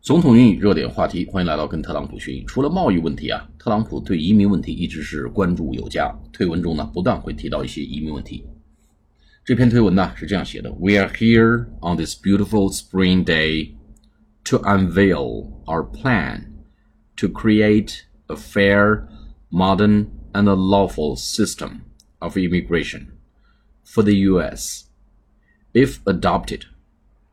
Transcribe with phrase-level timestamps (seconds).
[0.00, 2.46] 总统英语热点话题，欢迎来到跟特朗普学英。
[2.46, 6.16] 除了贸易问题啊，特朗普对移民问题一直是关注有加。
[6.32, 8.44] 推文中呢，不断会提到一些移民问题。
[9.44, 13.72] 这篇推文呢是这样写的：We are here on this beautiful spring day
[14.44, 16.44] to unveil our plan
[17.16, 19.08] to create a fair,
[19.50, 21.80] modern, and a lawful system
[22.20, 23.08] of immigration
[23.84, 24.84] for the U.S.
[25.72, 26.69] If adopted.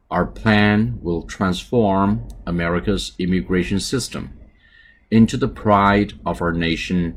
[0.10, 4.29] Our plan will transform America's immigration system
[5.10, 7.15] into the pride of our nation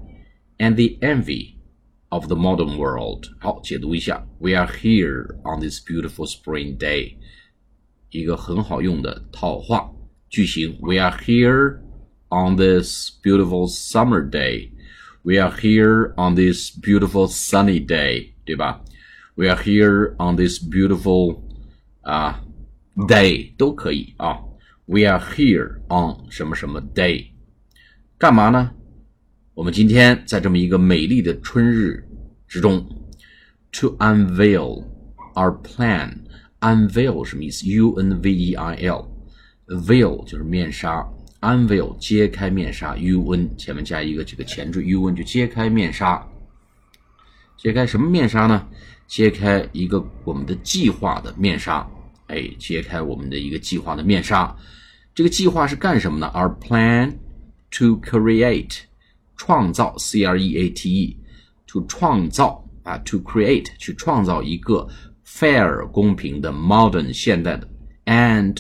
[0.58, 1.58] and the envy
[2.10, 3.26] of the modern world.
[3.38, 4.26] 好，解读一下。
[4.38, 7.16] We are here on this beautiful spring day，
[8.10, 9.92] 一个很好用的套话
[10.30, 10.78] 句型。
[10.80, 11.80] We are here
[12.30, 14.70] on this beautiful summer day.
[15.22, 18.82] We are here on this beautiful sunny day，对吧？
[19.34, 21.42] We are here on this beautiful
[22.00, 22.42] 啊。
[22.95, 24.37] day 都可以啊。
[24.85, 27.27] We are here on 什么什么 day，
[28.17, 28.71] 干嘛呢？
[29.53, 32.03] 我们今天在这么一个美丽的春日
[32.47, 32.85] 之中
[33.71, 34.83] ，to unveil
[35.35, 36.17] our plan。
[36.59, 41.07] unveil 什么意思？U N V E I L，veil 就是面纱
[41.41, 46.27] ，unveil 揭开面纱，U N 前面加一个这个前缀，U N 就揭开面纱。
[47.57, 48.67] 揭开什么面纱呢？
[49.07, 51.87] 揭开一个我们的计划的面纱。
[52.30, 54.54] 哎，揭开我们的一个计划的面纱。
[55.14, 56.30] 这个计划是干什么呢？
[56.34, 57.14] Our plan
[57.78, 58.80] to create，
[59.36, 64.86] 创造，C R E A T E，to 创造啊，to create 去创造一个
[65.26, 67.68] fair 公平的 modern 现代的
[68.04, 68.58] and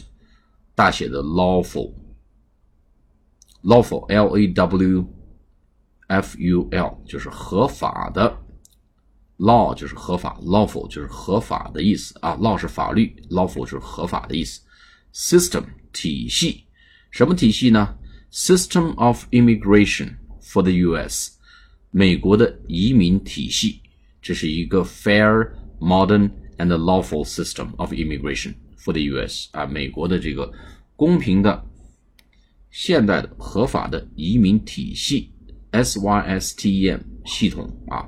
[0.74, 5.06] 大写的 lawful，lawful L A W
[6.08, 8.38] F U L 就是合法的。
[9.41, 12.35] Law 就是合法，lawful 就是合法的意思啊。
[12.35, 14.61] Law 是法律，lawful 是合法的意思。
[15.15, 16.65] System 体系，
[17.09, 17.97] 什么体系呢
[18.31, 21.31] ？System of immigration for the U.S.
[21.89, 23.81] 美国的移民体系，
[24.21, 29.49] 这是一个 fair, modern and lawful system of immigration for the U.S.
[29.53, 30.53] 啊，美国的这个
[30.95, 31.65] 公平的、
[32.69, 35.33] 现代的、合法的移民体系
[35.71, 38.07] ，S-Y-S-T-E-M 系统啊。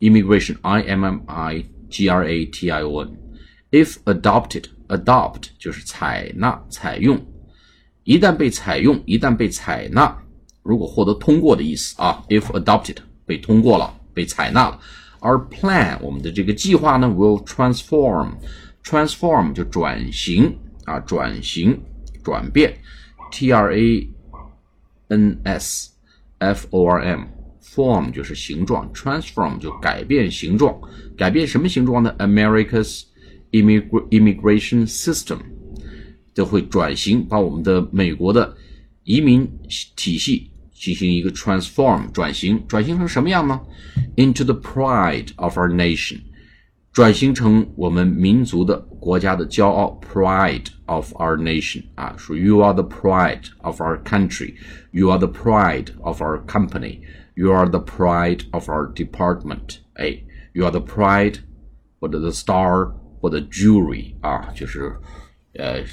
[0.00, 3.16] Immigration, I M M I G R A T I O N.
[3.70, 7.20] If adopted, adopt 就是采纳、采用。
[8.04, 10.16] 一旦被采用，一旦被采纳，
[10.62, 12.24] 如果获得通过的意思啊。
[12.28, 14.78] If adopted 被通过了，被采纳了。
[15.20, 18.32] 而 plan 我们的这个计划呢，will transform。
[18.84, 21.80] transform 就转型啊，转型、
[22.22, 22.76] 转变。
[23.30, 24.08] T R A
[25.08, 25.90] N S
[26.38, 27.24] F O R M
[27.74, 30.80] Form 就是形状，transform 就改变形状，
[31.16, 33.02] 改变什么形状呢？America's
[33.50, 35.38] immigration system
[36.32, 38.56] 就会转型，把我们的美国的
[39.02, 39.50] 移民
[39.96, 43.60] 体系进行一个 transform 转型，转型成什么样呢
[44.16, 46.20] ？Into the pride of our nation，
[46.92, 56.22] 转型成我们民族的国家的骄傲，pride of our nation 啊，说 You are the pride of our country，You are the pride of
[56.22, 57.00] our company。
[57.35, 59.77] You are the pride of our department。
[59.93, 60.23] 哎，
[60.53, 61.39] You are the pride
[61.99, 64.91] 或者 the star 或者 jewelry 啊，就是
[65.53, 65.83] 呃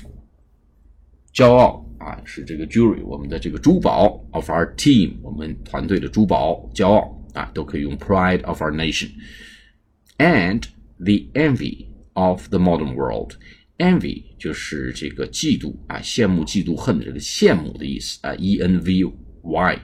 [1.33, 10.63] 骄傲啊，是这个 jewelry 我们的这个珠宝 of our team 我们团队的珠宝骄傲啊，都可以用 pride of our nation。And
[10.99, 19.05] the envy of the modern world。envy 就是这个嫉妒啊，羡慕、嫉妒、恨的这个羡慕的意思啊，e n v
[19.43, 19.79] y。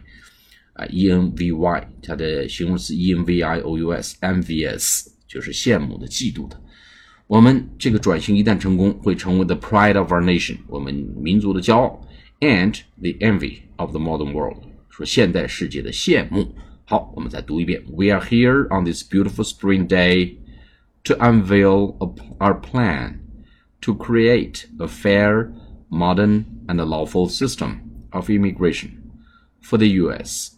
[0.77, 6.61] 啊，e n v y，它的形容词 e n v i o u s，envious 就是羡慕的、嫉妒的。
[7.27, 12.01] 我们这个转型一旦成功，会成为 the pride of our nation，我们民族的骄傲，
[12.41, 16.55] and the envy of the modern world，说现代世界的羡慕。
[16.85, 20.37] 好，我们再读一遍：We are here on this beautiful spring day
[21.05, 21.97] to unveil
[22.39, 23.21] our plan
[23.81, 25.53] to create a fair,
[25.89, 27.77] modern, and lawful system
[28.11, 28.91] of immigration
[29.63, 30.51] for the U.S.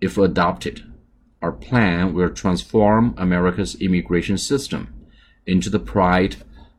[0.00, 0.82] If adopted,
[1.40, 4.88] our plan will transform America's immigration system
[5.46, 6.36] into the pride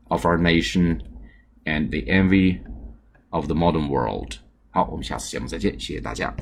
[0.10, 1.04] of our nation
[1.66, 2.62] and the envy
[3.32, 4.40] of the modern world.
[4.72, 6.34] 好，我们下次节目再见，谢谢大家。